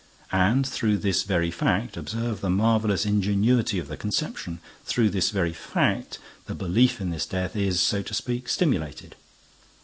And, 0.31 0.65
through 0.65 0.97
this 0.97 1.21
very 1.21 1.51
fact—observe 1.51 2.41
the 2.41 2.49
marvelous 2.49 3.05
ingenuity 3.05 3.77
of 3.77 3.87
the 3.87 3.95
conception—through 3.97 5.09
this 5.11 5.29
very 5.29 5.53
fact, 5.53 6.17
the 6.47 6.55
belief 6.55 6.99
in 6.99 7.11
this 7.11 7.27
death 7.27 7.55
is, 7.55 7.79
so 7.79 8.01
to 8.01 8.13
speak, 8.15 8.49
stimulated. 8.49 9.15